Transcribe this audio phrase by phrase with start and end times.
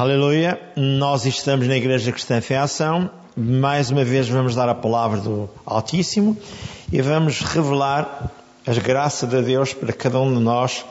[0.00, 0.58] Aleluia.
[0.74, 3.10] Nós estamos na Igreja Cristã Fé Ação.
[3.36, 6.38] Mais uma vez vamos dar a palavra do Altíssimo
[6.90, 8.32] e vamos revelar
[8.66, 10.86] as graças de Deus para cada um de nós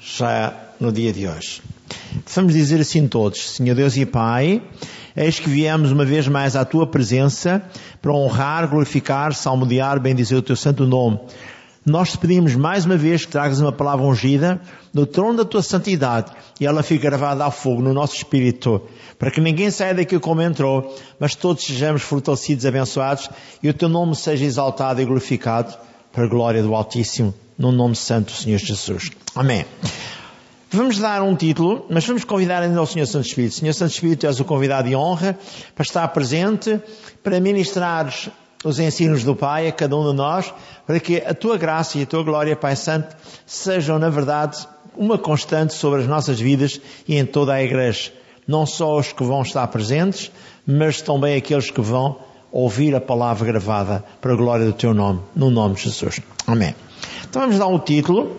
[0.00, 1.62] já no dia de hoje.
[2.32, 4.62] Vamos dizer assim todos, Senhor Deus e Pai,
[5.16, 7.60] eis que viemos uma vez mais à Tua presença
[8.00, 11.18] para honrar, glorificar, salmodiar, bendizer o Teu santo nome.
[11.86, 14.58] Nós te pedimos mais uma vez que tragas uma palavra ungida
[14.92, 18.80] no trono da tua santidade e ela fique gravada a fogo no nosso espírito,
[19.18, 23.28] para que ninguém saia daqui como entrou, mas todos sejamos fortalecidos, abençoados
[23.62, 25.74] e o teu nome seja exaltado e glorificado
[26.10, 29.10] para a glória do Altíssimo, no nome santo do Senhor Jesus.
[29.34, 29.66] Amém.
[30.70, 33.56] Vamos dar um título, mas vamos convidar ainda o Senhor Santo Espírito.
[33.56, 35.38] Senhor Santo Espírito, és o convidado de honra
[35.74, 36.80] para estar presente,
[37.22, 38.30] para ministrares
[38.64, 40.52] os ensinos do Pai a cada um de nós,
[40.86, 43.14] para que a tua graça e a tua glória, Pai Santo,
[43.46, 48.12] sejam, na verdade, uma constante sobre as nossas vidas e em toda a Igreja.
[48.46, 50.30] Não só os que vão estar presentes,
[50.66, 52.18] mas também aqueles que vão
[52.50, 56.20] ouvir a palavra gravada para a glória do teu nome, no nome de Jesus.
[56.46, 56.74] Amém.
[57.28, 58.36] Então vamos dar o um título,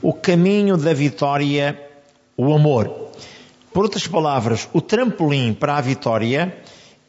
[0.00, 1.78] O Caminho da Vitória,
[2.36, 3.08] o Amor.
[3.72, 6.56] Por outras palavras, o trampolim para a vitória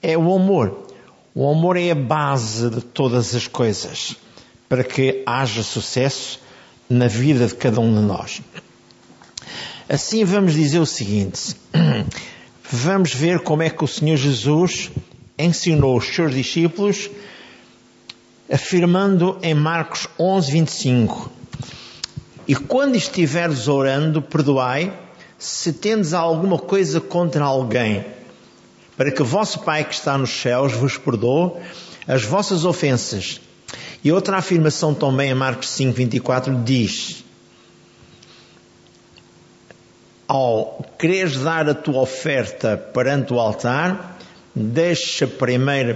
[0.02, 0.89] é o amor.
[1.34, 4.16] O amor é a base de todas as coisas
[4.68, 6.40] para que haja sucesso
[6.90, 8.42] na vida de cada um de nós.
[9.88, 11.56] Assim vamos dizer o seguinte:
[12.72, 14.92] vamos ver como é que o Senhor Jesus
[15.38, 17.10] ensinou os seus discípulos,
[18.52, 21.32] afirmando em Marcos 11, 25:
[22.48, 24.92] E quando estiveres orando, perdoai,
[25.38, 28.04] se tendes alguma coisa contra alguém
[29.00, 31.54] para que vosso Pai que está nos céus vos perdoe
[32.06, 33.40] as vossas ofensas.
[34.04, 37.24] E outra afirmação também em Marcos 5, 24 diz:
[40.28, 44.20] Ao quereres dar a tua oferta perante o altar,
[44.54, 45.96] deixa primeiro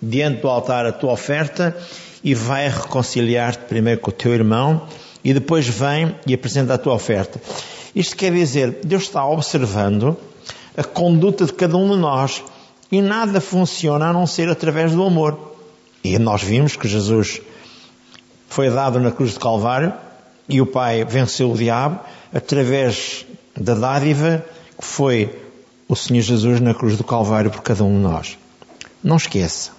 [0.00, 1.76] diante do altar a tua oferta
[2.22, 4.86] e vai reconciliar-te primeiro com o teu irmão
[5.24, 7.40] e depois vem e apresenta a tua oferta.
[7.96, 10.16] Isto quer dizer, Deus está observando
[10.76, 12.42] a conduta de cada um de nós
[12.90, 15.56] e nada funciona a não ser através do amor.
[16.02, 17.40] E nós vimos que Jesus
[18.48, 19.92] foi dado na cruz de Calvário
[20.48, 22.00] e o Pai venceu o diabo
[22.32, 23.24] através
[23.56, 24.44] da dádiva
[24.78, 25.42] que foi
[25.88, 28.38] o Senhor Jesus na cruz do Calvário por cada um de nós.
[29.02, 29.70] Não esqueça.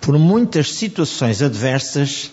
[0.00, 2.30] Por muitas situações adversas,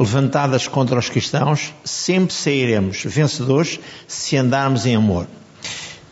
[0.00, 3.78] levantadas contra os cristãos, sempre sairemos vencedores
[4.08, 5.26] se andarmos em amor.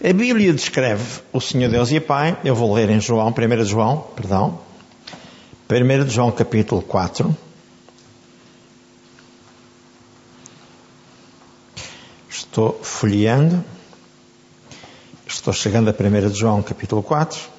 [0.04, 4.04] A Bíblia descreve o Senhor Deus e Pai, eu vou ler em João, 1 João,
[4.15, 4.60] perdão,
[5.71, 7.34] 1 João capítulo 4.
[12.28, 13.65] Estou folheando,
[15.27, 17.58] estou chegando a 1 João capítulo 4.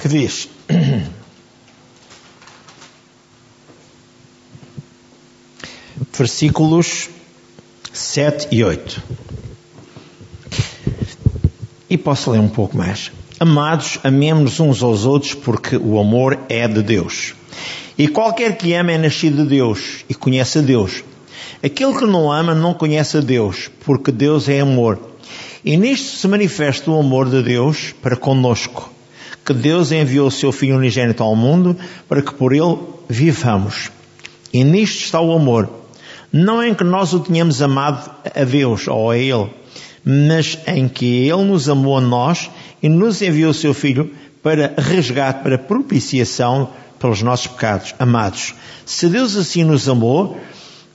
[0.00, 0.48] Que diz:
[6.16, 7.08] versículos
[7.92, 9.02] 7 e 8.
[11.88, 13.10] E posso ler um pouco mais.
[13.38, 17.34] Amados, amemos uns aos outros porque o amor é de Deus.
[17.98, 21.02] E qualquer que ama é nascido de Deus e conhece a Deus.
[21.62, 24.98] Aquele que não ama não conhece a Deus, porque Deus é amor.
[25.64, 28.90] E nisto se manifesta o amor de Deus para conosco
[29.44, 31.76] que Deus enviou o seu Filho unigênito ao mundo
[32.08, 32.78] para que por ele
[33.08, 33.90] vivamos.
[34.52, 35.68] E nisto está o amor.
[36.32, 39.50] Não em que nós o tenhamos amado a Deus ou a Ele,
[40.04, 42.48] mas em que Ele nos amou a nós
[42.80, 44.12] e nos enviou o seu Filho
[44.42, 47.94] para resgate, para propiciação pelos nossos pecados.
[47.98, 48.54] Amados,
[48.86, 50.38] se Deus assim nos amou,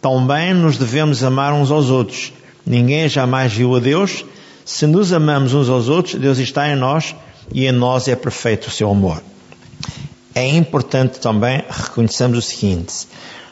[0.02, 2.32] também nos devemos amar uns aos outros.
[2.66, 4.24] Ninguém jamais viu a Deus.
[4.64, 7.14] Se nos amamos uns aos outros, Deus está em nós
[7.54, 9.22] e em nós é perfeito o seu amor.
[10.34, 13.08] É importante também reconhecermos o seguinte: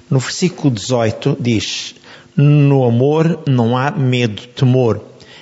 [0.10, 1.96] no versículo 18 diz:
[2.36, 5.02] No amor não há medo, temor.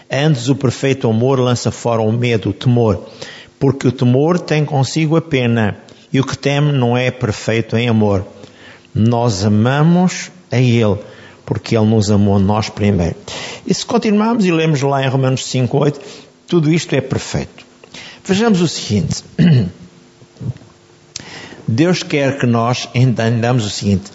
[0.09, 3.07] Antes o perfeito amor lança fora o medo, o temor,
[3.59, 5.77] porque o temor tem consigo a pena,
[6.11, 8.25] e o que teme não é perfeito em amor.
[8.93, 10.99] Nós amamos a Ele,
[11.45, 13.15] porque Ele nos amou a nós primeiro.
[13.65, 16.01] E se continuarmos e lemos lá em Romanos 5, 8,
[16.45, 17.70] tudo isto é perfeito.
[18.23, 19.23] Vejamos o seguinte.
[21.67, 24.11] Deus quer que nós entendamos o seguinte.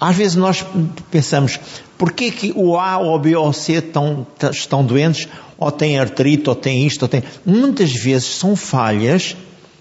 [0.00, 0.64] Às vezes nós
[1.10, 1.58] pensamos,
[2.02, 6.00] Porquê que o A, ou o B ou o C estão, estão doentes, ou têm
[6.00, 7.22] artrite, ou têm isto, ou têm...
[7.46, 9.36] Muitas vezes são falhas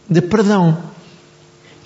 [0.08, 0.78] de perdão.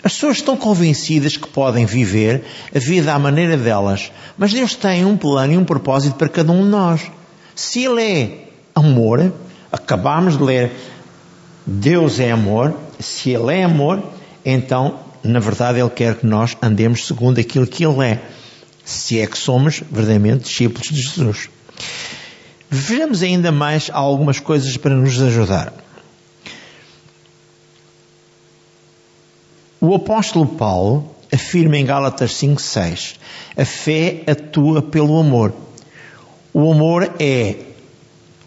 [0.03, 2.43] As pessoas estão convencidas que podem viver
[2.75, 6.51] a vida à maneira delas, mas Deus tem um plano e um propósito para cada
[6.51, 7.09] um de nós.
[7.55, 9.31] Se Ele é amor,
[9.71, 10.73] acabamos de ler
[11.65, 14.03] Deus é amor, se Ele é amor,
[14.43, 18.21] então, na verdade, Ele quer que nós andemos segundo aquilo que Ele é,
[18.83, 21.49] se é que somos verdadeiramente discípulos de Jesus.
[22.69, 25.73] Vejamos ainda mais algumas coisas para nos ajudar.
[29.81, 33.17] O apóstolo Paulo afirma em Gálatas 5:6:
[33.57, 35.53] a fé atua pelo amor.
[36.53, 37.55] O amor é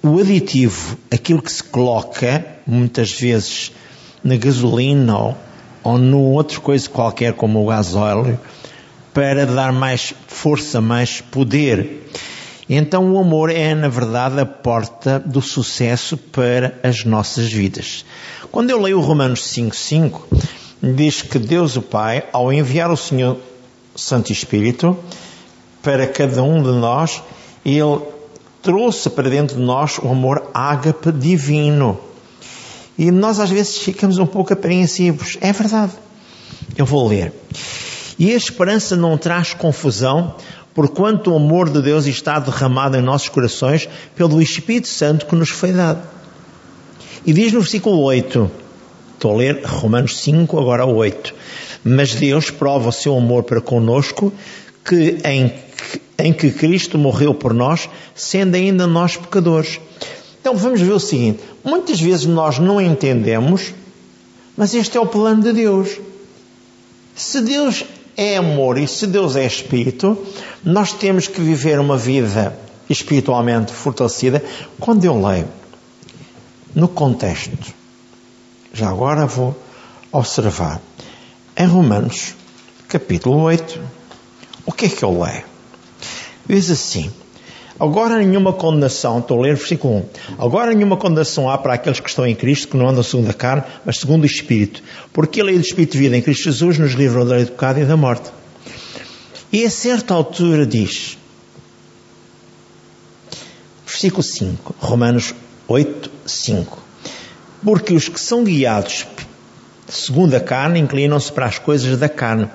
[0.02, 3.72] o aditivo, aquilo que se coloca muitas vezes
[4.22, 5.36] na gasolina
[5.82, 8.38] ou, no outro coisa qualquer como o gasóleo
[9.12, 12.08] para dar mais força, mais poder.
[12.68, 18.04] Então o amor é na verdade a porta do sucesso para as nossas vidas.
[18.52, 20.22] Quando eu leio Romanos 5:5
[20.82, 23.38] diz que Deus o Pai, ao enviar o Senhor
[23.96, 24.96] Santo Espírito
[25.82, 27.22] para cada um de nós,
[27.64, 28.17] ele
[28.62, 31.98] trouxe para dentro de nós o amor ágape divino.
[32.98, 35.38] E nós às vezes ficamos um pouco apreensivos.
[35.40, 35.92] É verdade.
[36.76, 37.32] Eu vou ler.
[38.18, 40.34] E a esperança não traz confusão,
[40.74, 45.50] porquanto o amor de Deus está derramado em nossos corações pelo Espírito Santo que nos
[45.50, 46.02] foi dado.
[47.24, 48.50] E diz no versículo 8,
[49.14, 51.34] estou a ler Romanos 5, agora 8.
[51.84, 54.32] Mas Deus prova o seu amor para conosco,
[54.84, 55.52] que em
[56.18, 59.80] em que Cristo morreu por nós, sendo ainda nós pecadores.
[60.40, 63.72] Então vamos ver o seguinte: muitas vezes nós não entendemos,
[64.56, 65.98] mas este é o plano de Deus.
[67.14, 67.84] Se Deus
[68.16, 70.18] é amor e se Deus é espírito,
[70.64, 72.58] nós temos que viver uma vida
[72.90, 74.42] espiritualmente fortalecida.
[74.80, 75.48] Quando eu leio
[76.74, 77.74] no contexto,
[78.72, 79.56] já agora vou
[80.10, 80.80] observar,
[81.56, 82.34] em Romanos,
[82.88, 83.80] capítulo 8,
[84.66, 85.57] o que é que eu leio?
[86.48, 87.10] Diz assim:
[87.78, 90.04] Agora nenhuma condenação, estou a ler versículo 1.
[90.38, 93.34] Agora nenhuma condenação há para aqueles que estão em Cristo, que não andam segundo a
[93.34, 94.82] carne, mas segundo o Espírito.
[95.12, 97.52] Porque a lei do Espírito de vida em Cristo Jesus nos livrou da lei do
[97.52, 98.30] pecado e da morte.
[99.52, 101.16] E a certa altura diz,
[103.86, 105.32] versículo 5, Romanos
[105.68, 106.78] 8, 5.
[107.64, 109.06] Porque os que são guiados
[109.88, 112.48] segundo a carne, inclinam-se para as coisas da carne,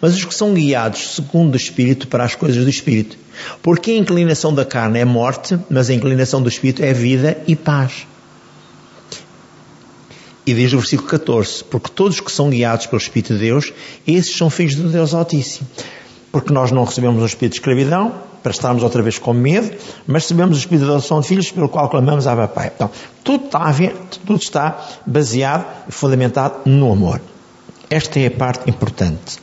[0.00, 3.16] mas os que são guiados segundo o Espírito para as coisas do Espírito.
[3.62, 7.54] Porque a inclinação da carne é morte, mas a inclinação do Espírito é vida e
[7.54, 8.06] paz.
[10.46, 13.72] E diz o versículo 14: Porque todos que são guiados pelo Espírito de Deus,
[14.06, 15.68] esses são filhos do Deus Altíssimo.
[16.32, 19.76] Porque nós não recebemos o Espírito de escravidão, para estarmos outra vez com medo,
[20.06, 22.72] mas recebemos o Espírito de adoção de filhos, pelo qual clamamos a Pai.
[22.74, 22.90] Então,
[23.22, 23.94] tudo está, a ver,
[24.24, 27.20] tudo está baseado e fundamentado no amor.
[27.88, 29.38] Esta é a parte importante.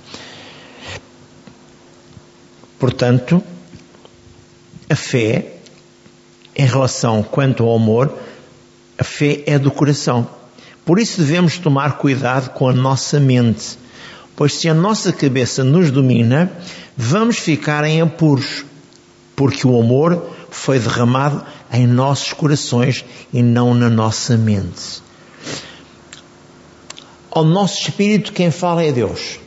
[2.79, 3.43] Portanto,
[4.89, 5.53] a fé,
[6.55, 8.13] em relação quanto ao amor,
[8.97, 10.27] a fé é do coração.
[10.85, 13.77] Por isso devemos tomar cuidado com a nossa mente,
[14.35, 16.51] pois se a nossa cabeça nos domina,
[16.95, 18.63] vamos ficar em apuros
[19.37, 20.19] porque o amor
[20.49, 25.03] foi derramado em nossos corações e não na nossa mente.
[27.29, 29.39] Ao nosso espírito, quem fala é Deus.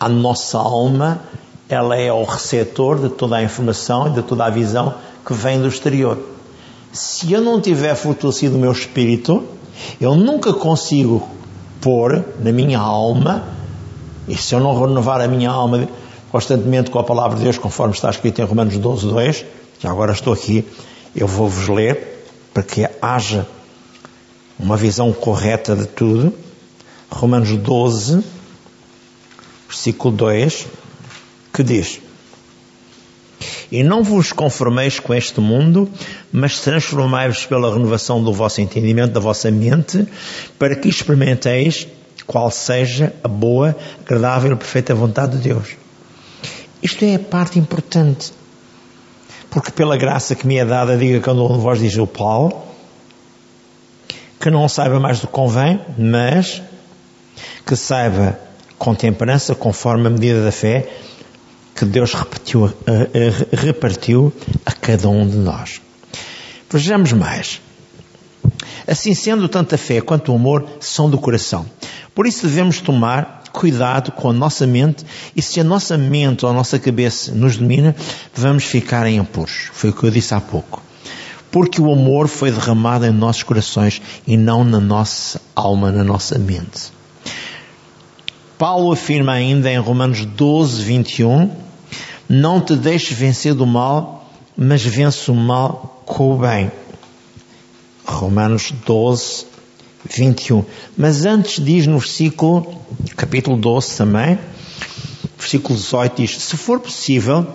[0.00, 1.22] A nossa alma,
[1.68, 4.94] ela é o receptor de toda a informação e de toda a visão
[5.24, 6.18] que vem do exterior.
[6.92, 9.44] Se eu não tiver fortalecido o meu espírito,
[10.00, 11.28] eu nunca consigo
[11.80, 13.44] pôr na minha alma,
[14.26, 15.88] e se eu não renovar a minha alma
[16.30, 19.44] constantemente com a palavra de Deus, conforme está escrito em Romanos 12, 2.
[19.80, 20.64] Já agora estou aqui,
[21.14, 23.46] eu vou-vos ler para que haja
[24.58, 26.32] uma visão correta de tudo.
[27.10, 28.22] Romanos 12,
[29.66, 30.66] versículo 2,
[31.52, 32.00] que diz:
[33.72, 35.90] E não vos conformeis com este mundo,
[36.30, 40.06] mas transformai-vos pela renovação do vosso entendimento, da vossa mente,
[40.58, 41.88] para que experimenteis
[42.26, 45.79] qual seja a boa, agradável e perfeita vontade de Deus.
[46.82, 48.32] Isto é a parte importante.
[49.50, 52.62] Porque pela graça que me é dada, diga quando um de vós diz o Paulo,
[54.38, 56.62] que não saiba mais do que convém, mas
[57.66, 58.38] que saiba
[58.78, 60.88] com temperança, conforme a medida da fé
[61.74, 62.72] que Deus repetiu,
[63.52, 64.32] repartiu
[64.64, 65.80] a cada um de nós.
[66.70, 67.60] Vejamos mais.
[68.86, 71.66] Assim sendo, tanto a fé quanto o amor são do coração.
[72.14, 75.04] Por isso devemos tomar cuidado com a nossa mente
[75.34, 77.94] e se a nossa mente ou a nossa cabeça nos domina,
[78.34, 79.68] vamos ficar em apuros.
[79.72, 80.82] Foi o que eu disse há pouco.
[81.50, 86.38] Porque o amor foi derramado em nossos corações e não na nossa alma, na nossa
[86.38, 86.92] mente.
[88.56, 91.50] Paulo afirma ainda em Romanos 12, 21,
[92.28, 96.70] não te deixes vencer do mal, mas vence o mal com o bem.
[98.04, 99.46] Romanos 12,
[100.08, 100.64] 21.
[100.96, 102.80] Mas antes diz no versículo,
[103.16, 104.38] capítulo 12 também,
[105.38, 107.46] versículo 18 diz, se for possível,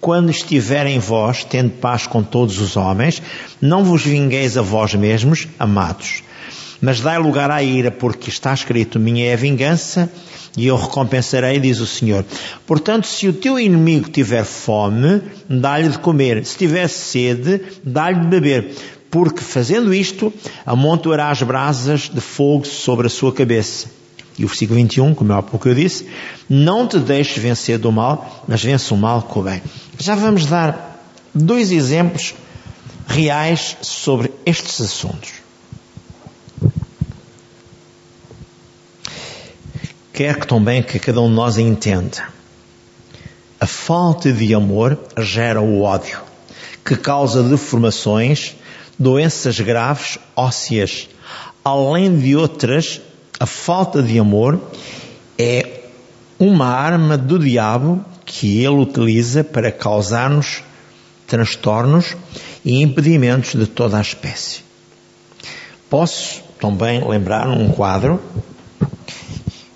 [0.00, 3.22] quando estiver em vós, tendo paz com todos os homens,
[3.60, 6.22] não vos vingueis a vós mesmos, amados,
[6.80, 10.10] mas dai lugar à ira, porque está escrito, minha é a vingança,
[10.56, 12.24] e eu recompensarei, diz o Senhor.
[12.66, 16.44] Portanto, se o teu inimigo tiver fome, dá-lhe de comer.
[16.44, 18.74] Se tiver sede, dá-lhe de beber
[19.12, 20.32] porque fazendo isto,
[20.64, 23.90] amontoarás brasas de fogo sobre a sua cabeça.
[24.38, 26.08] E o versículo 21, como há pouco eu disse,
[26.48, 29.62] não te deixes vencer do mal, mas vence o mal com o bem.
[29.98, 32.34] Já vamos dar dois exemplos
[33.06, 35.30] reais sobre estes assuntos.
[40.10, 42.28] Quer que também que cada um de nós entenda.
[43.60, 46.18] A falta de amor gera o ódio,
[46.82, 48.56] que causa deformações,
[48.98, 51.08] doenças graves ósseas.
[51.64, 53.00] Além de outras,
[53.38, 54.60] a falta de amor
[55.38, 55.80] é
[56.38, 60.62] uma arma do diabo que ele utiliza para causar-nos
[61.26, 62.16] transtornos
[62.64, 64.60] e impedimentos de toda a espécie.
[65.88, 68.20] Posso também lembrar um quadro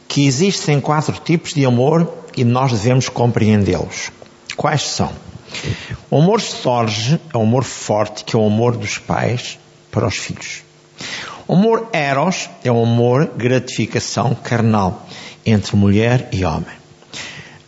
[0.08, 4.10] que existem quatro tipos de amor e nós devemos compreendê-los.
[4.56, 5.25] Quais são?
[6.10, 9.58] O amor storge é o amor forte, que é o amor dos pais
[9.90, 10.62] para os filhos.
[11.48, 15.06] O amor eros é o amor gratificação carnal
[15.44, 16.74] entre mulher e homem.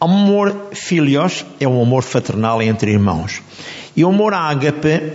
[0.00, 3.42] O amor filios é o amor fraternal entre irmãos.
[3.96, 5.12] E o amor ágape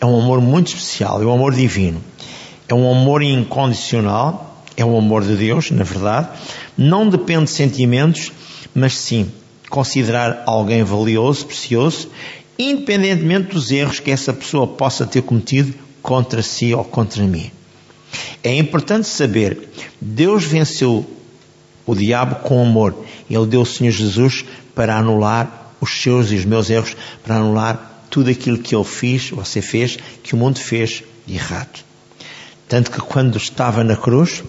[0.00, 2.02] é um amor muito especial, é um amor divino.
[2.68, 6.28] É um amor incondicional, é o amor de Deus, na verdade.
[6.78, 8.32] Não depende de sentimentos,
[8.74, 9.30] mas sim
[9.70, 12.10] considerar alguém valioso, precioso,
[12.58, 15.72] independentemente dos erros que essa pessoa possa ter cometido
[16.02, 17.50] contra si ou contra mim.
[18.42, 21.08] É importante saber, Deus venceu
[21.86, 22.94] o diabo com amor.
[23.30, 28.04] Ele deu o Senhor Jesus para anular os seus e os meus erros, para anular
[28.10, 31.84] tudo aquilo que eu fiz, você fez, que o mundo fez de errado.
[32.68, 34.42] Tanto que quando estava na cruz,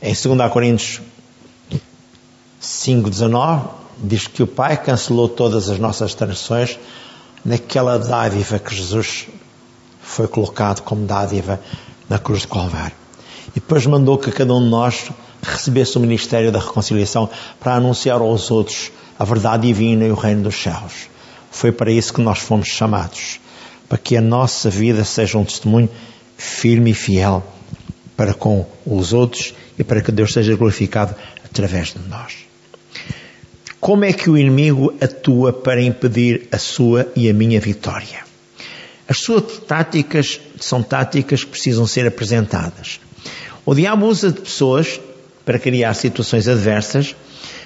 [0.00, 1.00] em 2 Coríntios
[2.60, 6.78] 5,19, diz que o Pai cancelou todas as nossas tradições
[7.44, 9.26] naquela dádiva que Jesus
[10.00, 11.60] foi colocado como dádiva
[12.08, 12.94] na cruz de Calvário.
[13.48, 15.10] E depois mandou que cada um de nós
[15.42, 20.42] recebesse o ministério da reconciliação para anunciar aos outros a verdade divina e o reino
[20.42, 21.08] dos céus.
[21.50, 23.40] Foi para isso que nós fomos chamados,
[23.88, 25.88] para que a nossa vida seja um testemunho
[26.36, 27.42] firme e fiel
[28.16, 32.51] para com os outros e para que Deus seja glorificado através de nós.
[33.82, 38.20] Como é que o inimigo atua para impedir a sua e a minha vitória?
[39.08, 43.00] As suas táticas são táticas que precisam ser apresentadas.
[43.66, 45.00] O diabo usa de pessoas
[45.44, 47.16] para criar situações adversas,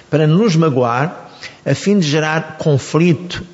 [0.09, 1.29] para nos magoar,
[1.63, 3.45] a fim de gerar conflito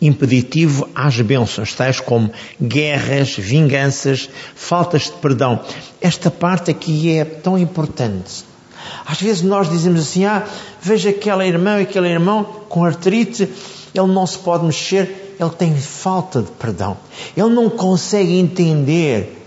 [0.00, 5.62] impeditivo às bênçãos, tais como guerras, vinganças, faltas de perdão.
[6.00, 8.55] Esta parte aqui é tão importante.
[9.04, 10.44] Às vezes nós dizemos assim: ah,
[10.80, 13.48] veja aquela irmã e aquele irmão com artrite,
[13.94, 16.96] ele não se pode mexer, ele tem falta de perdão.
[17.36, 19.44] Ele não consegue entender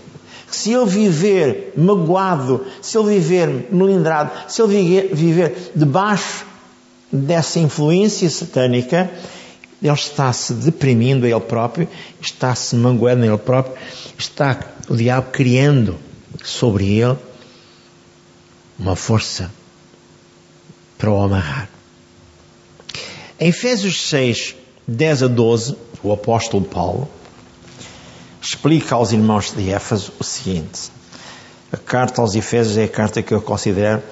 [0.50, 6.44] se ele viver magoado, se ele viver melindrado, se ele viver debaixo
[7.12, 9.10] dessa influência satânica,
[9.82, 11.88] ele está-se deprimindo a ele próprio,
[12.20, 13.74] está-se magoando a ele próprio,
[14.18, 15.96] está o diabo criando
[16.42, 17.16] sobre ele
[18.80, 19.50] uma força
[20.96, 21.68] para o amarrar.
[23.38, 24.56] Em Efésios 6,
[24.88, 27.08] 10 a 12, o apóstolo Paulo
[28.40, 30.90] explica aos irmãos de Éfeso o seguinte:
[31.70, 34.02] a carta aos Efésios é a carta que eu considero,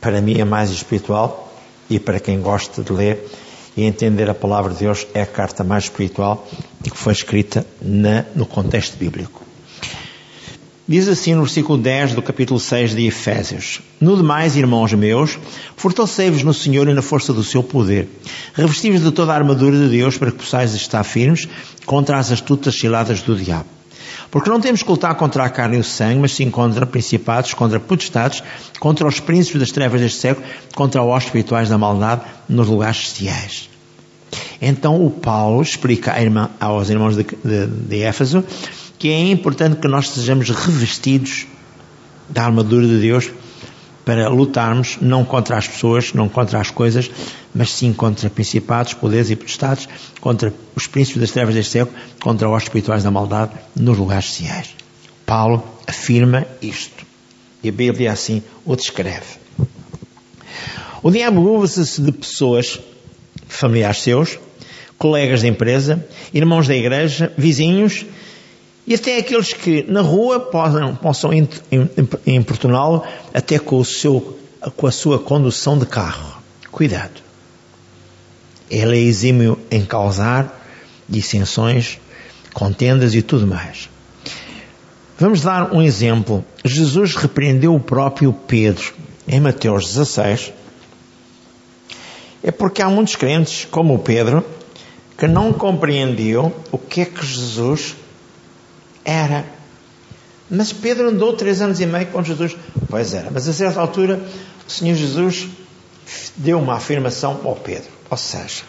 [0.00, 1.52] para mim, a mais espiritual
[1.88, 3.30] e para quem gosta de ler
[3.76, 6.46] e entender a palavra de Deus, é a carta mais espiritual
[6.82, 9.45] que foi escrita na, no contexto bíblico.
[10.88, 15.36] Diz assim no versículo 10 do capítulo 6 de Efésios: No demais, irmãos meus,
[15.76, 18.08] fortalecei-vos no Senhor e na força do seu poder.
[18.54, 21.48] Revesti-vos de toda a armadura de Deus para que possais estar firmes
[21.84, 23.66] contra as astutas ciladas do diabo.
[24.30, 27.52] Porque não temos que lutar contra a carne e o sangue, mas sim contra principados,
[27.52, 28.40] contra potestades,
[28.78, 33.68] contra os príncipes das trevas deste século, contra os espirituais da maldade nos lugares celestiais.
[34.60, 36.14] Então o Paulo explica
[36.60, 37.24] aos irmãos de,
[37.66, 38.44] de, Éfeso
[39.06, 41.46] que é importante que nós sejamos revestidos
[42.28, 43.30] da armadura de Deus
[44.04, 47.08] para lutarmos não contra as pessoas, não contra as coisas,
[47.54, 49.88] mas sim contra principados, poderes e potestades,
[50.20, 54.74] contra os príncipes das trevas deste século, contra os espirituais da maldade nos lugares sociais.
[55.24, 57.06] Paulo afirma isto.
[57.62, 59.38] E a Bíblia assim o descreve.
[61.00, 62.80] O diabo usa-se de pessoas,
[63.46, 64.36] familiares seus,
[64.98, 68.04] colegas de empresa, irmãos da igreja, vizinhos,
[68.86, 71.30] e até aqueles que na rua possam, possam
[72.24, 73.02] importuná-lo
[73.34, 74.38] até com, o seu,
[74.76, 76.40] com a sua condução de carro.
[76.70, 77.20] Cuidado.
[78.70, 80.64] Ele é exímio em causar
[81.08, 81.98] dissensões,
[82.54, 83.88] contendas e tudo mais.
[85.18, 86.44] Vamos dar um exemplo.
[86.64, 88.94] Jesus repreendeu o próprio Pedro
[89.26, 90.52] em Mateus 16.
[92.42, 94.44] É porque há muitos crentes, como o Pedro,
[95.18, 97.96] que não compreendiam o que é que Jesus
[99.06, 99.46] era.
[100.50, 102.56] Mas Pedro andou três anos e meio com Jesus.
[102.90, 103.30] Pois era.
[103.30, 104.20] Mas a certa altura,
[104.66, 105.48] o Senhor Jesus
[106.36, 107.88] deu uma afirmação ao Pedro.
[108.10, 108.62] Ou seja,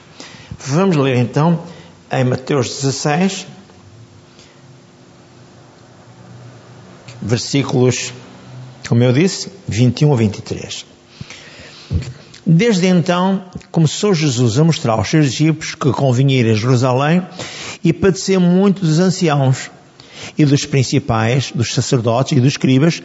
[0.59, 1.63] vamos ler então
[2.11, 3.45] em Mateus 16,
[7.21, 8.13] versículos,
[8.87, 10.85] como eu disse, 21 a 23.
[12.45, 17.21] Desde então começou Jesus a mostrar aos seus discípulos que convinha ir a Jerusalém
[17.83, 19.69] e padecer muito dos anciãos
[20.37, 23.01] e dos principais, dos sacerdotes e dos escribas,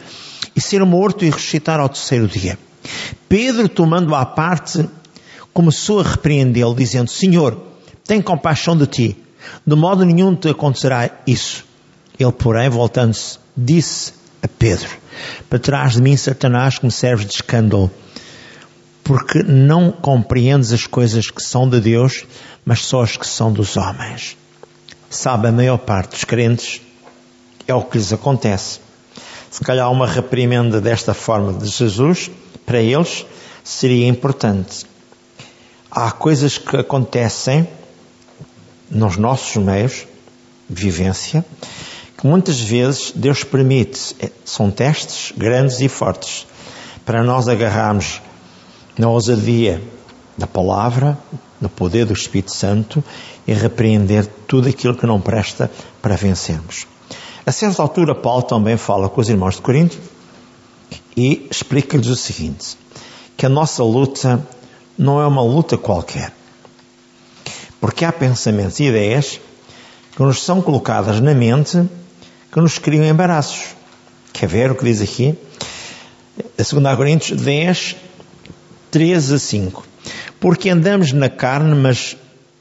[0.55, 2.57] e ser morto e ressuscitar ao terceiro dia.
[3.27, 4.87] Pedro, tomando-o à parte,
[5.53, 7.57] começou a repreendê-lo, dizendo: Senhor,
[8.05, 9.17] tem compaixão de ti,
[9.65, 11.65] de modo nenhum te acontecerá isso.
[12.19, 14.89] Ele, porém, voltando-se, disse a Pedro:
[15.49, 17.89] Para trás de mim, Satanás, que me serves de escândalo,
[19.03, 22.25] porque não compreendes as coisas que são de Deus,
[22.65, 24.37] mas só as que são dos homens.
[25.09, 26.81] Sabe, a maior parte dos crentes
[27.67, 28.79] é o que lhes acontece.
[29.49, 32.31] Se calhar uma reprimenda desta forma de Jesus,
[32.65, 33.25] para eles,
[33.63, 34.85] seria importante.
[35.91, 37.67] Há coisas que acontecem
[38.89, 40.05] nos nossos meios
[40.69, 41.45] de vivência
[42.23, 44.15] que muitas vezes Deus permite.
[44.17, 46.47] É, são testes grandes e fortes
[47.05, 48.21] para nós agarrarmos
[48.97, 49.83] na ousadia
[50.37, 51.17] da palavra,
[51.59, 53.03] no poder do Espírito Santo
[53.45, 55.69] e repreender tudo aquilo que não presta
[56.01, 56.87] para vencermos.
[57.45, 59.99] A certa altura, Paulo também fala com os irmãos de Corinto
[61.15, 62.77] e explica-lhes o seguinte:
[63.35, 64.45] que a nossa luta
[64.97, 66.31] não é uma luta qualquer.
[67.81, 69.41] Porque há pensamentos e ideias
[70.15, 71.83] que nos são colocadas na mente
[72.51, 73.75] que nos criam embaraços.
[74.31, 75.37] Quer ver o que diz aqui?
[76.57, 77.95] A 2 Coríntios 10,
[78.89, 79.83] 3 a 5.
[80.39, 82.15] Porque andamos na carne, mas,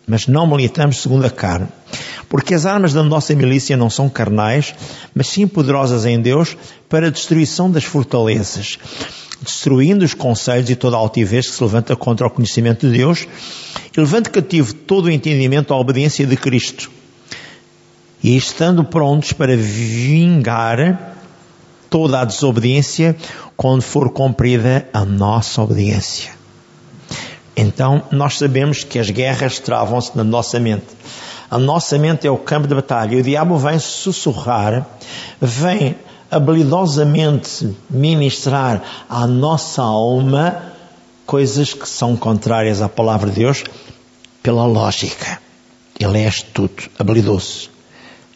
[0.07, 1.69] mas não militamos segundo a carne.
[2.33, 4.75] Porque as armas da nossa milícia não são carnais,
[5.15, 6.57] mas sim poderosas em Deus
[6.89, 8.79] para a destruição das fortalezas,
[9.43, 13.29] destruindo os conselhos e toda a altivez que se levanta contra o conhecimento de Deus,
[13.95, 16.91] e levando cativo todo o entendimento à obediência de Cristo.
[18.25, 21.19] E estando prontos para vingar
[21.91, 23.15] toda a desobediência
[23.59, 26.33] quando for cumprida a nossa obediência.
[27.55, 30.87] Então, nós sabemos que as guerras travam-se na nossa mente.
[31.53, 33.15] A nossa mente é o campo de batalha.
[33.15, 34.87] E o diabo vem sussurrar,
[35.39, 35.95] vem
[36.31, 40.73] habilidosamente ministrar à nossa alma
[41.27, 43.65] coisas que são contrárias à palavra de Deus
[44.43, 45.39] pela lógica.
[46.01, 47.69] Ele é astuto, habilidoso.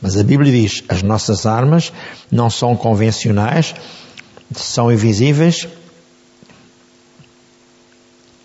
[0.03, 1.95] Mas a Bíblia diz: as nossas armas
[2.31, 3.75] não são convencionais,
[4.55, 5.67] são invisíveis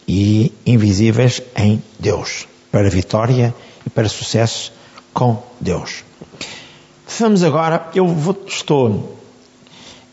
[0.07, 3.53] e invisíveis em Deus, para vitória
[3.85, 4.71] e para sucesso
[5.13, 6.03] com Deus.
[7.19, 9.17] Vamos agora, eu vou, estou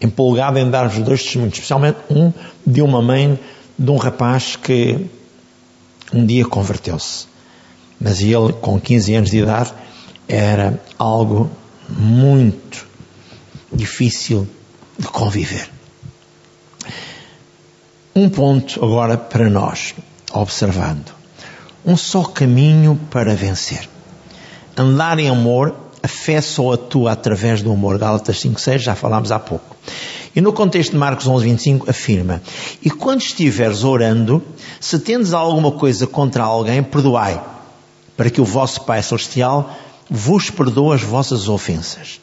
[0.00, 2.32] empolgado em dar-vos dois testemunhos, especialmente um
[2.66, 3.38] de uma mãe
[3.78, 5.08] de um rapaz que
[6.12, 7.26] um dia converteu-se.
[8.00, 9.72] Mas ele, com 15 anos de idade,
[10.28, 11.50] era algo
[11.88, 12.86] muito
[13.72, 14.48] difícil
[14.98, 15.70] de conviver.
[18.14, 19.94] Um ponto agora para nós,
[20.32, 21.17] observando.
[21.84, 23.88] Um só caminho para vencer.
[24.76, 27.98] Andar em amor, a fé só atua através do amor.
[27.98, 29.76] Gálatas 5.6, já falámos há pouco.
[30.34, 32.42] E no contexto de Marcos 11.25 afirma,
[32.82, 34.42] E quando estiveres orando,
[34.80, 37.42] se tendes alguma coisa contra alguém, perdoai,
[38.16, 39.76] para que o vosso Pai Celestial
[40.08, 42.20] vos perdoe as vossas ofensas.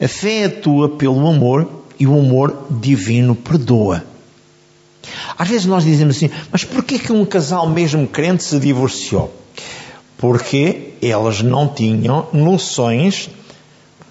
[0.00, 4.04] A fé atua pelo amor e o amor divino perdoa.
[5.38, 9.32] Às vezes nós dizemos assim, mas porquê que um casal mesmo crente se divorciou?
[10.18, 13.28] Porque eles não tinham noções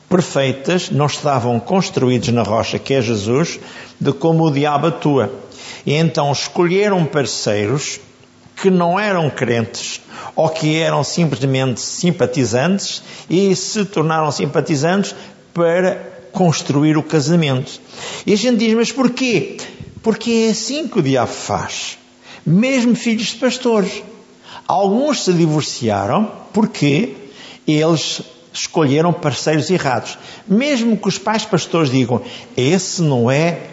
[0.10, 3.60] perfeitas, não estavam construídos na rocha que é Jesus,
[4.00, 5.34] de como o diabo atua.
[5.86, 8.00] E então escolheram parceiros
[8.56, 10.02] que não eram crentes
[10.36, 15.16] ou que eram simplesmente simpatizantes e se tornaram simpatizantes
[15.54, 15.96] para
[16.32, 17.80] construir o casamento.
[18.26, 19.58] E a gente diz, mas porquê?
[20.04, 21.98] Porque é assim que o diabo faz.
[22.46, 24.04] Mesmo filhos de pastores.
[24.68, 27.16] Alguns se divorciaram porque
[27.66, 28.22] eles
[28.54, 30.18] escolheram parceiros errados.
[30.48, 32.22] Mesmo que os pais pastores digam,
[32.56, 33.70] esse não é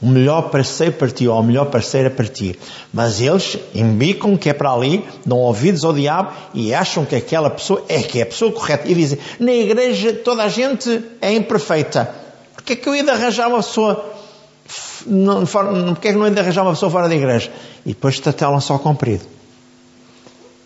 [0.00, 2.58] o melhor parceiro para ti ou a melhor parceira para ti.
[2.92, 7.50] Mas eles embicam que é para ali, dão ouvidos ao diabo e acham que aquela
[7.50, 8.90] pessoa é que é a pessoa correta.
[8.90, 12.14] E dizem, na igreja toda a gente é imperfeita.
[12.54, 14.13] Porquê é que eu ia arranjar uma pessoa
[15.06, 15.44] não,
[15.94, 17.50] porque é que não ia de arranjar uma pessoa fora da igreja?
[17.84, 19.34] E depois tatelam só comprido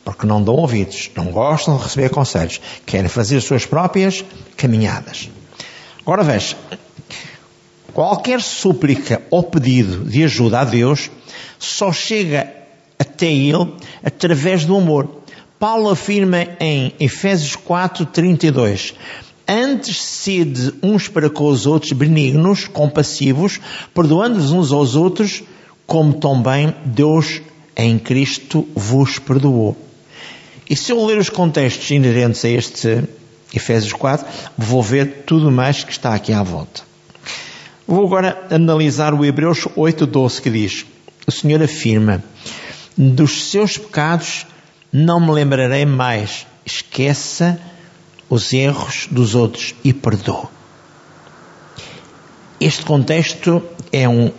[0.09, 4.25] porque não dão ouvidos, não gostam de receber conselhos, querem fazer as suas próprias
[4.57, 5.29] caminhadas.
[6.01, 6.57] Agora veja,
[7.93, 11.11] qualquer súplica ou pedido de ajuda a Deus
[11.59, 12.51] só chega
[12.99, 15.11] até Ele através do amor.
[15.59, 18.95] Paulo afirma em Efésios 4, 32,
[19.49, 23.59] Antes sede uns para com os outros benignos, compassivos,
[23.95, 25.43] perdoando-vos uns aos outros,
[25.87, 27.41] como também Deus
[27.75, 29.75] em Cristo vos perdoou.
[30.69, 33.05] E se eu ler os contextos inerentes a este
[33.55, 34.27] Efésios 4,
[34.59, 36.83] vou ver tudo mais que está aqui à volta.
[37.87, 40.85] Vou agora analisar o Hebreus 8:12 que diz:
[41.27, 42.23] O Senhor afirma:
[42.95, 44.47] Dos seus pecados
[44.93, 46.47] não me lembrarei mais.
[46.67, 47.59] Esqueça
[48.29, 50.47] os erros dos outros e perdoe.
[52.61, 53.63] Este contexto
[53.93, 54.31] é um,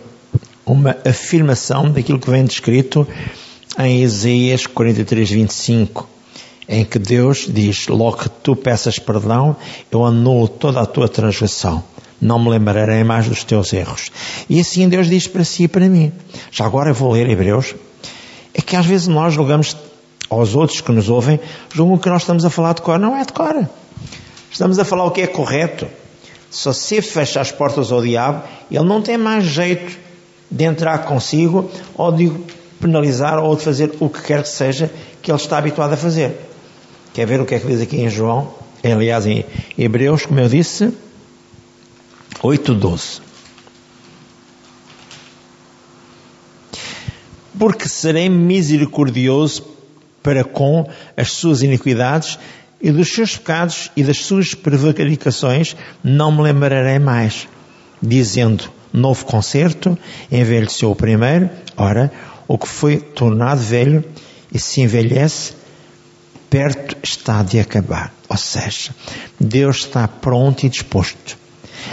[0.66, 3.06] uma afirmação daquilo que vem descrito
[3.78, 6.08] em Isaías 43, 25
[6.70, 9.56] em que Deus diz: Logo que tu peças perdão,
[9.90, 11.82] eu anulo toda a tua transgressão.
[12.20, 14.10] Não me lembrarei mais dos teus erros.
[14.48, 16.12] E assim Deus diz para si e para mim.
[16.52, 17.74] Já agora eu vou ler Hebreus.
[18.54, 19.76] É que às vezes nós julgamos
[20.28, 21.40] aos outros que nos ouvem,
[21.72, 22.98] julgam que nós estamos a falar de cor.
[22.98, 23.68] Não é de cor.
[24.50, 25.86] Estamos a falar o que é correto.
[26.50, 29.96] Se você fecha as portas ao diabo, ele não tem mais jeito
[30.50, 32.32] de entrar consigo ou de
[32.80, 34.90] penalizar ou de fazer o que quer que seja
[35.22, 36.36] que ele está habituado a fazer.
[37.14, 38.52] Quer ver o que é que diz aqui em João?
[38.82, 39.44] Aliás, em
[39.78, 40.92] Hebreus, como eu disse,
[42.42, 43.20] 8.12.
[47.58, 49.64] Porque serei misericordioso
[50.22, 52.38] para com as suas iniquidades
[52.80, 57.46] e dos seus pecados e das suas prevaricações não me lembrarei mais.
[58.02, 59.98] Dizendo, novo concerto,
[60.32, 62.10] envelheceu o primeiro, ora,
[62.48, 64.04] o que foi tornado velho
[64.52, 65.52] e se envelhece,
[66.48, 68.12] perto está de acabar.
[68.28, 68.94] Ou seja,
[69.38, 71.38] Deus está pronto e disposto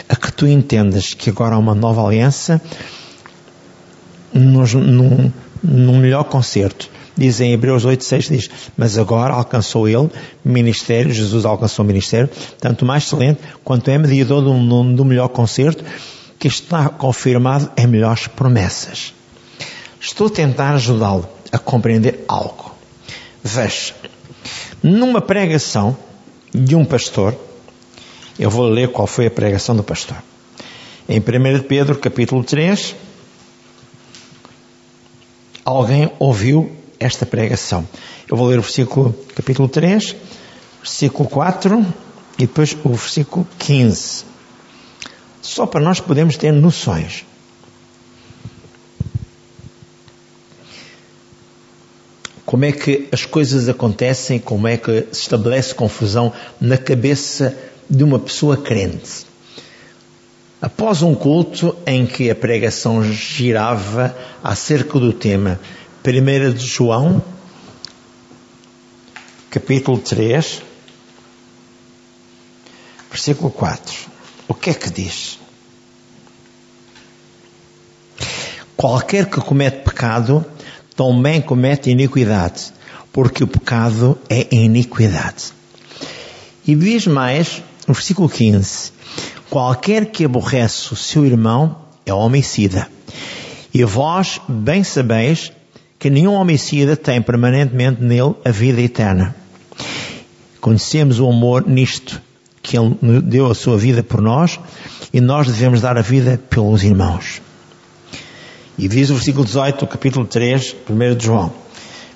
[0.08, 2.62] a que tu entendas que agora há uma nova aliança
[4.34, 5.32] num,
[5.64, 6.90] num melhor concerto.
[7.18, 10.10] Diz em Hebreus 8,6 diz, mas agora alcançou ele
[10.46, 15.84] ministério, Jesus alcançou o ministério, tanto mais excelente quanto é mediador do, do melhor concerto,
[16.38, 19.14] que está confirmado em melhores promessas.
[20.00, 22.72] Estou a tentar ajudá-lo a compreender algo.
[23.44, 23.96] Veja,
[24.84, 25.98] numa pregação
[26.54, 27.36] de um pastor,
[28.38, 30.18] eu vou ler qual foi a pregação do pastor.
[31.10, 32.96] Em 1 Pedro capítulo 3,
[35.66, 37.88] alguém ouviu esta pregação.
[38.28, 40.16] Eu vou ler o versículo capítulo 3,
[40.82, 41.86] versículo 4
[42.38, 44.26] e depois o versículo 15.
[45.42, 47.26] Só para nós podermos ter noções.
[52.48, 56.32] como é que as coisas acontecem, como é que se estabelece confusão
[56.62, 57.54] na cabeça
[57.90, 59.26] de uma pessoa crente.
[60.62, 65.60] Após um culto em que a pregação girava acerca do tema
[66.08, 67.22] 1 de João,
[69.50, 70.62] capítulo 3,
[73.12, 73.94] versículo 4.
[74.48, 75.38] O que é que diz?
[78.78, 80.46] Qualquer que comete pecado
[80.96, 82.72] também comete iniquidade,
[83.12, 85.52] porque o pecado é iniquidade.
[86.66, 88.94] E diz mais, no versículo 15:
[89.50, 92.88] Qualquer que aborrece o seu irmão é homicida.
[93.74, 95.52] E vós bem sabeis
[96.00, 99.36] que nenhum homicida tem permanentemente nele a vida eterna.
[100.62, 102.22] Conhecemos o amor nisto,
[102.62, 104.60] que Ele deu a sua vida por nós
[105.14, 107.42] e nós devemos dar a vida pelos irmãos.
[108.78, 111.52] E diz o versículo 18 do capítulo 3, 1 de João: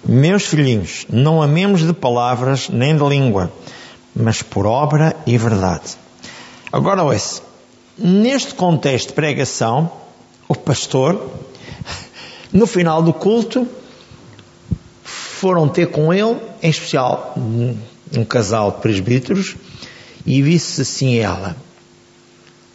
[0.06, 3.52] Meus filhinhos, não amemos de palavras nem de língua,
[4.16, 5.96] mas por obra e verdade.
[6.72, 7.42] Agora, ouça,
[7.98, 9.92] neste contexto de pregação,
[10.48, 11.32] o pastor,
[12.52, 13.68] no final do culto,
[15.04, 17.76] foram ter com ele, em especial um,
[18.16, 19.56] um casal de presbíteros,
[20.26, 21.58] e disse assim a ela: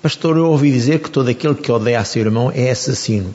[0.03, 3.35] Pastor, eu ouvi dizer que todo aquele que odeia a seu irmão é assassino.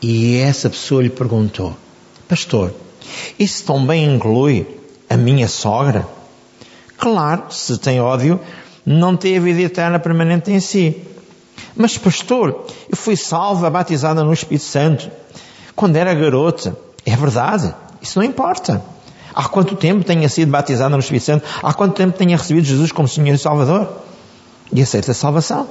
[0.00, 1.76] E essa pessoa lhe perguntou:
[2.28, 2.72] Pastor,
[3.38, 4.66] isso também inclui
[5.08, 6.06] a minha sogra?
[6.96, 8.40] Claro, se tem ódio,
[8.84, 10.96] não tem a vida eterna permanente em si.
[11.76, 15.10] Mas, pastor, eu fui salva, batizada no Espírito Santo,
[15.74, 16.76] quando era garota.
[17.04, 18.82] É verdade, isso não importa.
[19.34, 21.44] Há quanto tempo tenha sido batizada no Espírito Santo?
[21.62, 23.88] Há quanto tempo tenha recebido Jesus como Senhor e Salvador?
[24.72, 25.68] E aceita a salvação.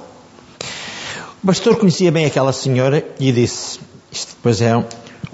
[1.44, 3.80] O pastor conhecia bem aquela senhora e disse:
[4.12, 4.72] Isto depois é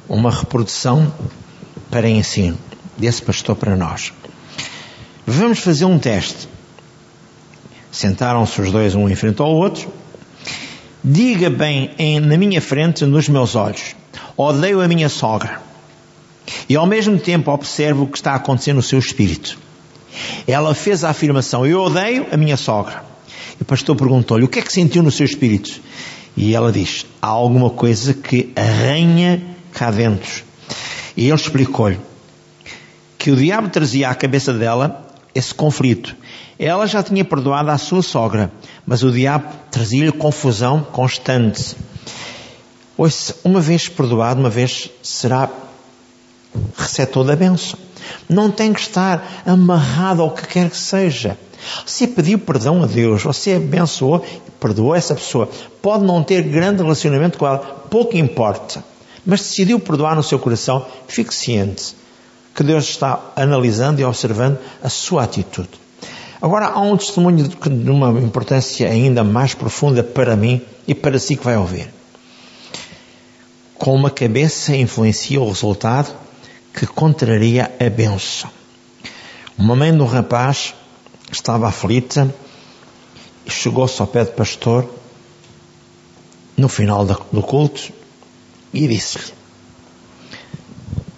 [0.07, 1.11] uma reprodução
[1.89, 2.57] para ensino
[2.97, 4.13] desse pastor para nós.
[5.27, 6.47] Vamos fazer um teste.
[7.91, 9.91] Sentaram-se os dois um em frente ao outro.
[11.03, 13.95] Diga bem em, na minha frente, nos meus olhos:
[14.37, 15.61] Odeio a minha sogra.
[16.69, 19.57] E ao mesmo tempo observo o que está acontecendo no seu espírito.
[20.47, 23.03] Ela fez a afirmação: Eu odeio a minha sogra.
[23.59, 25.81] E o pastor perguntou-lhe: O que é que sentiu no seu espírito?
[26.37, 29.41] E ela diz: Há alguma coisa que arranha
[29.73, 30.43] cá dentro.
[31.17, 31.99] E ele explicou-lhe
[33.17, 36.15] que o diabo trazia à cabeça dela esse conflito.
[36.63, 38.51] Ela já tinha perdoado a sua sogra,
[38.85, 41.75] mas o diabo trazia-lhe confusão constante.
[43.43, 45.49] Uma vez perdoado, uma vez será
[46.77, 47.79] receptor da bênção.
[48.29, 51.35] Não tem que estar amarrado ao que quer que seja.
[51.83, 55.49] Se pediu perdão a Deus, você abençoou e perdoou essa pessoa,
[55.81, 57.57] pode não ter grande relacionamento com ela,
[57.89, 58.83] pouco importa.
[59.25, 61.95] Mas decidiu perdoar no seu coração, fique ciente
[62.53, 65.81] que Deus está analisando e observando a sua atitude.
[66.41, 71.35] Agora há um testemunho de uma importância ainda mais profunda para mim e para si
[71.35, 71.93] que vai ouvir.
[73.75, 76.11] Com uma cabeça influencia o resultado
[76.73, 78.49] que contraria a benção.
[79.55, 80.73] Uma mãe de um rapaz
[81.31, 82.33] estava aflita
[83.45, 84.89] e chegou-se ao pé do pastor
[86.57, 87.93] no final do culto
[88.73, 89.31] e disse-lhe: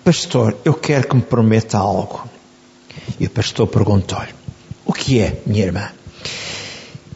[0.03, 2.27] Pastor, eu quero que me prometa algo.
[3.19, 4.42] E o pastor perguntou-lhe:
[4.85, 5.89] O que é, minha irmã?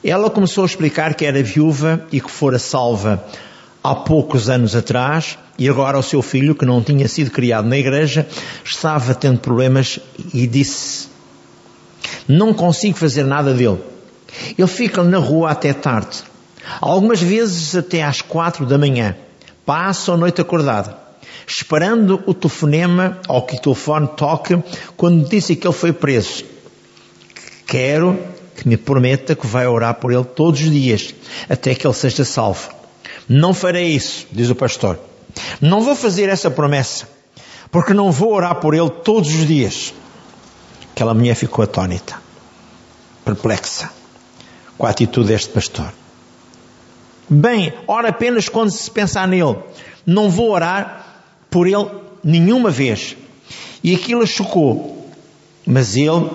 [0.04, 3.24] Ela começou a explicar que era viúva e que fora salva
[3.84, 7.78] há poucos anos atrás e agora o seu filho, que não tinha sido criado na
[7.78, 8.28] igreja,
[8.64, 10.00] estava tendo problemas
[10.34, 11.08] e disse:
[12.28, 13.80] Não consigo fazer nada dele.
[14.58, 16.24] Ele fica na rua até tarde,
[16.80, 19.16] algumas vezes até às quatro da manhã.
[19.66, 20.96] Passa a noite acordada,
[21.46, 24.62] esperando o telefonema ou que o telefone toque
[24.96, 26.46] quando disse que ele foi preso.
[27.68, 28.18] Quero
[28.56, 31.14] que me prometa que vai orar por ele todos os dias,
[31.50, 32.70] até que ele seja salvo.
[33.28, 34.98] Não farei isso, diz o pastor.
[35.62, 37.08] Não vou fazer essa promessa,
[37.70, 39.94] porque não vou orar por ele todos os dias.
[40.94, 42.16] Aquela mulher ficou atônita,
[43.24, 43.92] perplexa,
[44.78, 45.94] com a atitude deste pastor.
[47.30, 49.58] Bem, ora apenas quando se pensar nele.
[50.06, 51.90] Não vou orar por ele
[52.24, 53.18] nenhuma vez.
[53.84, 55.12] E aquilo a chocou.
[55.66, 56.30] Mas ele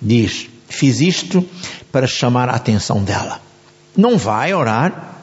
[0.00, 1.44] diz: Fiz isto
[1.90, 3.40] para chamar a atenção dela.
[3.96, 5.16] Não vai orar?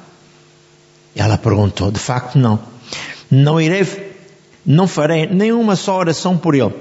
[1.15, 2.59] Ela perguntou: De facto, não.
[3.29, 3.85] Não irei,
[4.65, 6.73] não farei nenhuma só oração por ele.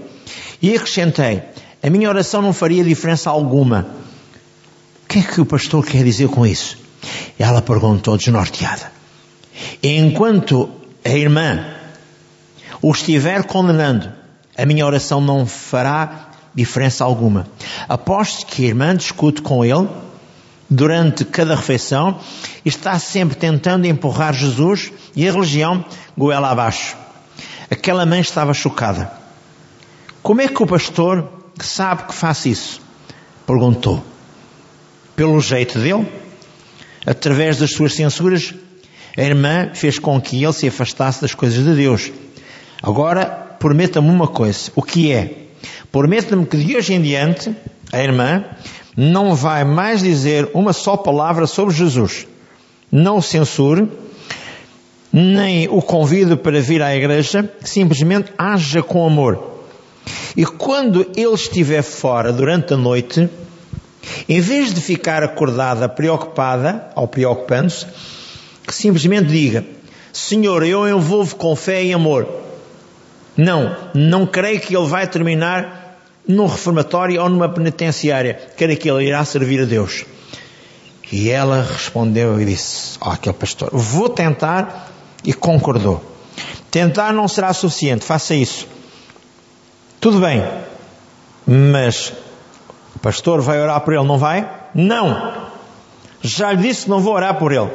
[0.60, 1.42] E acrescentei:
[1.82, 3.86] A minha oração não faria diferença alguma.
[5.04, 6.78] O que é que o pastor quer dizer com isso?
[7.38, 8.90] Ela perguntou, desnorteada.
[9.82, 10.68] Enquanto
[11.04, 11.64] a irmã
[12.82, 14.12] o estiver condenando,
[14.56, 16.25] a minha oração não fará
[16.56, 17.46] diferença alguma.
[17.88, 19.88] Aposto que a irmã discute com ele
[20.68, 22.18] durante cada refeição
[22.64, 25.84] e está sempre tentando empurrar Jesus e a religião
[26.16, 26.96] goela abaixo.
[27.70, 29.10] Aquela mãe estava chocada.
[30.22, 31.28] Como é que o pastor
[31.60, 32.80] sabe que faz isso?
[33.46, 34.02] Perguntou.
[35.14, 36.06] Pelo jeito dele?
[37.04, 38.52] Através das suas censuras?
[39.16, 42.10] A irmã fez com que ele se afastasse das coisas de Deus.
[42.82, 43.24] Agora,
[43.58, 44.70] prometa-me uma coisa.
[44.74, 45.45] O que é?
[45.90, 47.54] Prometa-me que de hoje em diante,
[47.92, 48.44] a irmã
[48.96, 52.26] não vai mais dizer uma só palavra sobre Jesus.
[52.90, 53.88] Não o censure,
[55.12, 59.56] nem o convide para vir à igreja, simplesmente haja com amor.
[60.36, 63.28] E quando ele estiver fora durante a noite,
[64.28, 67.86] em vez de ficar acordada, preocupada, ou preocupando-se,
[68.66, 69.64] que simplesmente diga:
[70.12, 72.45] Senhor, eu envolvo com fé e amor.
[73.36, 78.40] Não, não creio que ele vai terminar num reformatório ou numa penitenciária.
[78.56, 80.04] Creio que ele irá servir a Deus.
[81.12, 84.90] E ela respondeu e disse ao aquele pastor: Vou tentar,
[85.24, 86.02] e concordou.
[86.70, 88.66] Tentar não será suficiente, faça isso.
[90.00, 90.44] Tudo bem,
[91.46, 92.12] mas
[92.94, 94.50] o pastor vai orar por ele, não vai?
[94.74, 95.46] Não.
[96.22, 97.70] Já lhe disse que não vou orar por ele.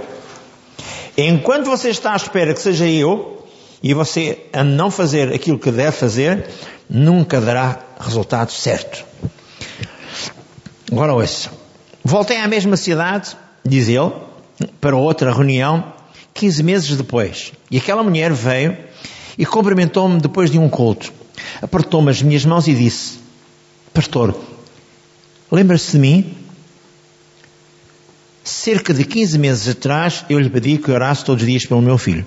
[1.18, 3.41] Enquanto você está à espera que seja eu,
[3.82, 6.48] e você a não fazer aquilo que deve fazer,
[6.90, 9.04] nunca dará resultado certo.
[10.92, 11.50] Agora ouça.
[12.04, 14.12] Voltei à mesma cidade, diz ele,
[14.80, 15.94] para outra reunião,
[16.34, 17.54] 15 meses depois.
[17.70, 18.78] E aquela mulher veio
[19.38, 21.12] e cumprimentou-me depois de um culto.
[21.62, 23.20] Apertou-me as minhas mãos e disse:
[23.94, 24.36] Pastor,
[25.52, 26.36] lembra-se de mim?
[28.44, 31.98] Cerca de 15 meses atrás eu lhe pedi que orasse todos os dias pelo meu
[31.98, 32.26] filho.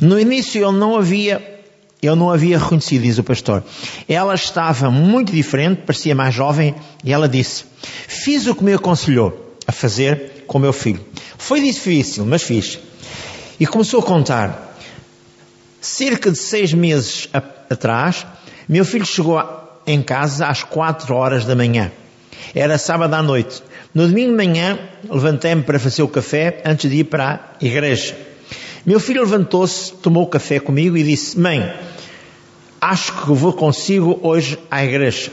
[0.00, 1.56] No início não havia
[2.02, 3.64] eu não havia reconhecido, diz o pastor.
[4.08, 7.64] Ela estava muito diferente, parecia mais jovem, e ela disse:
[8.06, 11.04] Fiz o que me aconselhou a fazer com meu filho.
[11.38, 12.78] Foi difícil, mas fiz.
[13.58, 14.76] E começou a contar.
[15.80, 18.26] Cerca de seis meses atrás,
[18.68, 19.42] meu filho chegou
[19.86, 21.92] em casa às quatro horas da manhã.
[22.54, 23.62] Era sábado à noite.
[23.94, 28.16] No domingo de manhã, levantei-me para fazer o café antes de ir para a igreja.
[28.86, 31.74] Meu filho levantou-se, tomou café comigo e disse: Mãe,
[32.80, 35.32] acho que vou consigo hoje à igreja.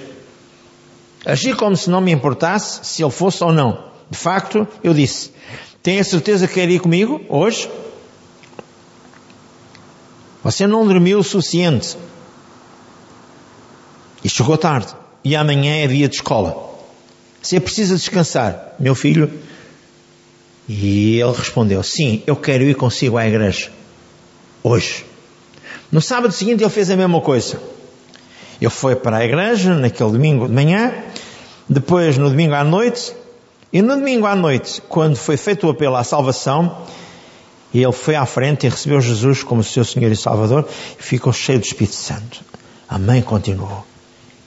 [1.23, 3.91] Agi como se não me importasse se ele fosse ou não.
[4.09, 5.31] De facto, eu disse:
[5.83, 7.69] Tem a certeza que quer ir comigo hoje?
[10.43, 11.95] Você não dormiu o suficiente.
[14.23, 14.87] E chegou tarde.
[15.23, 16.73] E amanhã é dia de escola.
[17.39, 19.31] Você precisa descansar, meu filho.
[20.67, 23.71] E ele respondeu: Sim, eu quero ir consigo à igreja.
[24.63, 25.05] Hoje.
[25.91, 27.59] No sábado seguinte ele fez a mesma coisa.
[28.59, 30.93] Ele foi para a igreja naquele domingo de manhã,
[31.67, 33.13] depois no domingo à noite,
[33.71, 36.85] e no domingo à noite, quando foi feito o apelo à salvação,
[37.73, 40.67] ele foi à frente e recebeu Jesus como seu Senhor e Salvador
[40.99, 42.41] e ficou cheio do Espírito Santo.
[42.87, 43.85] A mãe continuou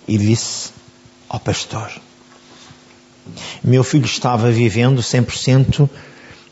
[0.07, 0.70] e disse
[1.29, 1.90] ao pastor:
[3.62, 5.88] Meu filho estava vivendo 100%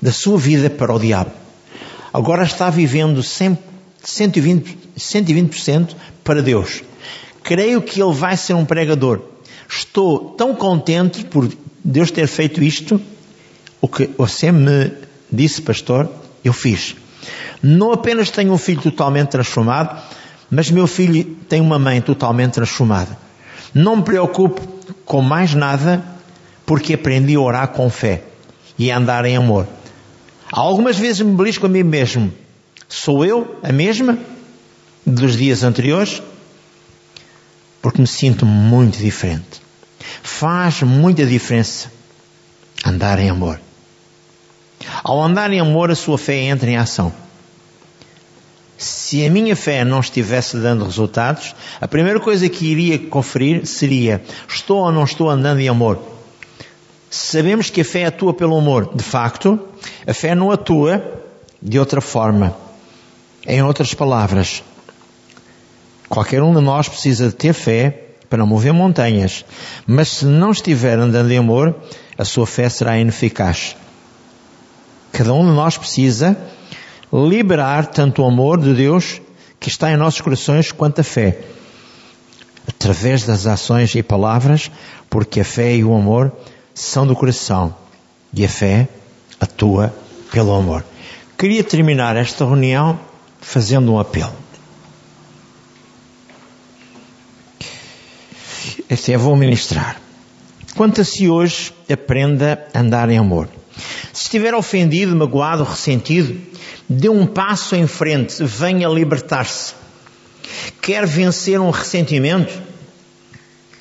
[0.01, 1.31] da sua vida para o diabo.
[2.13, 3.59] Agora está vivendo 100,
[4.05, 6.83] 120%, 120 para Deus.
[7.43, 9.21] Creio que ele vai ser um pregador.
[9.69, 11.51] Estou tão contente por
[11.83, 13.01] Deus ter feito isto.
[13.81, 14.93] O que você me
[15.31, 16.09] disse, pastor,
[16.45, 16.95] eu fiz.
[17.63, 20.01] Não apenas tenho um filho totalmente transformado,
[20.51, 23.19] mas meu filho tem uma mãe totalmente transformada.
[23.75, 24.61] Não me preocupo
[25.05, 26.05] com mais nada,
[26.67, 28.23] porque aprendi a orar com fé
[28.79, 29.67] e a andar em amor.
[30.51, 32.33] Algumas vezes me belisco a mim mesmo.
[32.89, 34.19] Sou eu a mesma
[35.05, 36.23] dos dias anteriores?
[37.83, 39.63] Porque me sinto muito diferente.
[40.23, 41.91] Faz muita diferença
[42.85, 43.61] andar em amor.
[45.03, 47.13] Ao andar em amor, a sua fé entra em ação.
[48.77, 54.23] Se a minha fé não estivesse dando resultados, a primeira coisa que iria conferir seria:
[54.49, 56.14] estou ou não estou andando em amor?
[57.15, 58.91] Sabemos que a fé atua pelo amor.
[58.93, 59.57] De facto,
[60.05, 61.23] a fé não atua
[61.63, 62.57] de outra forma.
[63.47, 64.65] Em outras palavras,
[66.09, 69.45] qualquer um de nós precisa de ter fé para mover montanhas,
[69.87, 71.77] mas se não estiver andando em amor,
[72.19, 73.77] a sua fé será ineficaz.
[75.13, 76.37] Cada um de nós precisa
[77.13, 79.23] liberar tanto o amor de Deus
[79.61, 81.39] que está em nossos corações quanto a fé.
[82.67, 84.69] Através das ações e palavras,
[85.09, 86.33] porque a fé e o amor
[86.75, 87.75] são do coração
[88.33, 88.89] e a fé
[89.41, 89.95] atua
[90.33, 90.85] pelo amor.
[91.39, 92.99] Queria terminar esta reunião
[93.41, 94.33] fazendo um apelo.
[98.91, 100.01] Este é, vou ministrar.
[100.77, 103.49] Quanto a si hoje, aprenda a andar em amor.
[104.13, 106.41] Se estiver ofendido, magoado, ressentido,
[106.89, 109.75] dê um passo em frente, venha libertar-se.
[110.81, 112.63] Quer vencer um ressentimento?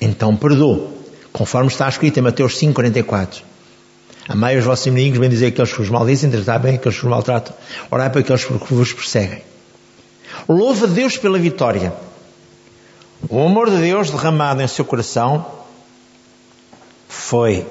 [0.00, 0.93] Então perdoe,
[1.34, 3.42] conforme está escrito em Mateus 5,44.
[4.28, 7.10] Amai os vossos inimigos, bem dizer aqueles que vos maldizem, tratar bem aqueles que vos
[7.10, 7.54] maltratam,
[7.90, 9.42] orai para aqueles que vos perseguem.
[10.48, 11.92] Louva Deus pela vitória.
[13.28, 15.44] O amor de Deus derramado em seu coração
[17.08, 17.66] foi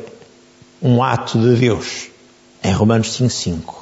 [0.82, 2.10] um ato de Deus
[2.62, 3.76] em Romanos 5,5.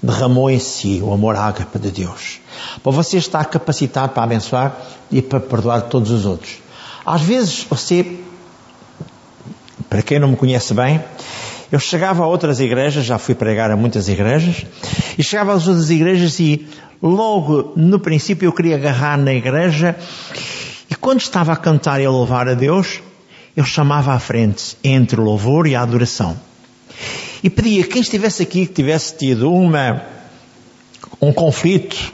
[0.00, 2.38] Derramou em si o amor ágape de Deus.
[2.82, 4.76] Para você estar capacitado para abençoar
[5.10, 6.58] e para perdoar todos os outros.
[7.04, 8.20] Às vezes você,
[9.94, 11.00] para quem não me conhece bem,
[11.70, 14.66] eu chegava a outras igrejas, já fui pregar a muitas igrejas,
[15.16, 16.66] e chegava às outras igrejas e
[17.00, 19.94] logo no princípio eu queria agarrar na igreja
[20.90, 23.02] e quando estava a cantar e a louvar a Deus,
[23.56, 26.36] eu chamava à frente entre o louvor e a adoração.
[27.40, 30.02] E pedia quem estivesse aqui que tivesse tido uma,
[31.20, 32.12] um conflito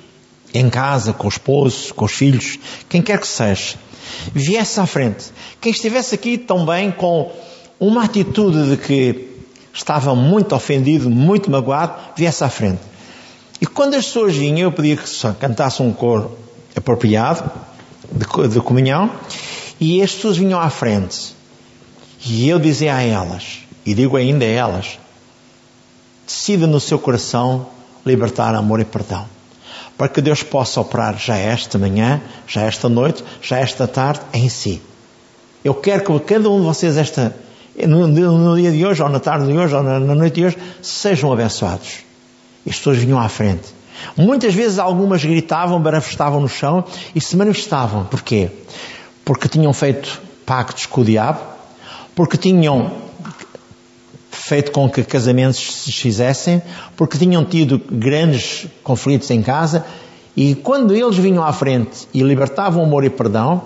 [0.52, 2.58] em casa, com o esposo, com os filhos,
[2.90, 3.78] quem quer que seja,
[4.34, 5.26] viesse à frente.
[5.60, 7.30] Quem estivesse aqui também com
[7.80, 9.28] uma atitude de que
[9.72, 12.80] estava muito ofendido, muito magoado, viesse à frente.
[13.60, 15.04] E quando as pessoas vinham, eu pedia que
[15.38, 16.36] cantasse um coro
[16.76, 17.50] apropriado,
[18.12, 19.10] de, de comunhão,
[19.80, 21.34] e as pessoas vinham à frente.
[22.26, 24.98] E eu dizia a elas, e digo ainda a elas,
[26.26, 27.66] decida no seu coração
[28.04, 29.26] libertar amor e perdão.
[29.96, 34.48] Para que Deus possa operar já esta manhã, já esta noite, já esta tarde em
[34.48, 34.80] si.
[35.64, 37.36] Eu quero que cada um de vocês esta,
[37.86, 40.46] no, no dia de hoje, ou na tarde de hoje, ou na, na noite de
[40.46, 41.98] hoje, sejam abençoados.
[42.64, 43.68] E as pessoas vinham à frente.
[44.16, 48.04] Muitas vezes algumas gritavam, barafestavam no chão e se manifestavam.
[48.04, 48.50] Porquê?
[49.24, 51.40] Porque tinham feito pactos com o diabo,
[52.14, 52.92] porque tinham
[54.30, 56.62] feito com que casamentos se fizessem,
[56.96, 59.84] porque tinham tido grandes conflitos em casa
[60.36, 63.62] e quando eles vinham à frente e libertavam amor e perdão,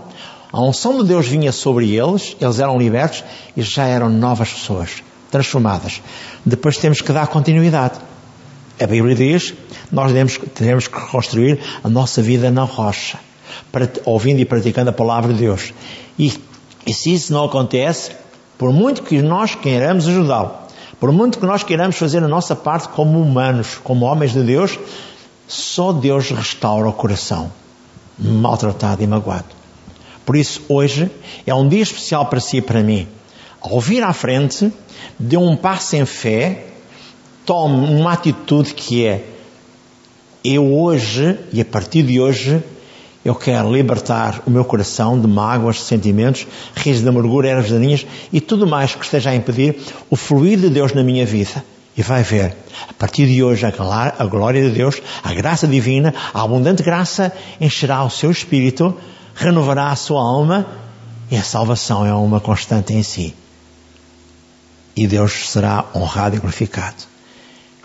[0.54, 3.24] a unção de Deus vinha sobre eles, eles eram libertos
[3.56, 6.00] e já eram novas pessoas, transformadas.
[6.46, 7.98] Depois temos que dar continuidade.
[8.80, 9.52] A Bíblia diz,
[9.90, 13.18] nós temos, temos que reconstruir a nossa vida na rocha,
[14.04, 15.74] ouvindo e praticando a palavra de Deus.
[16.16, 16.32] E,
[16.86, 18.12] e se isso não acontece,
[18.56, 20.52] por muito que nós queiramos ajudá-lo,
[21.00, 24.78] por muito que nós queiramos fazer a nossa parte como humanos, como homens de Deus,
[25.48, 27.50] só Deus restaura o coração
[28.16, 29.63] maltratado e magoado.
[30.24, 31.10] Por isso, hoje
[31.46, 33.06] é um dia especial para si e para mim.
[33.60, 34.72] Ao vir à frente,
[35.18, 36.64] dê um passo em fé
[37.44, 39.24] tome uma atitude que é
[40.42, 42.62] eu hoje e a partir de hoje
[43.24, 48.06] eu quero libertar o meu coração de mágoas, de sentimentos, risos de amargura, ervas daninhas
[48.30, 49.76] e tudo mais que esteja a impedir
[50.10, 51.64] o fluir de Deus na minha vida.
[51.96, 52.54] E vai ver,
[52.88, 58.04] a partir de hoje, a glória de Deus, a graça divina, a abundante graça encherá
[58.04, 58.94] o seu espírito,
[59.34, 60.66] renovará a sua alma
[61.30, 63.34] e a salvação é uma constante em si.
[64.96, 66.96] E Deus será honrado e glorificado.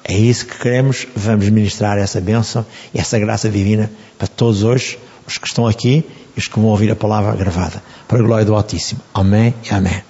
[0.04, 1.08] É isso que queremos.
[1.16, 6.06] Vamos ministrar essa bênção e essa graça divina para todos hoje, os que estão aqui
[6.36, 7.82] e os que vão ouvir a palavra gravada.
[8.08, 9.02] Para a glória do Altíssimo.
[9.14, 10.02] Amém e amém.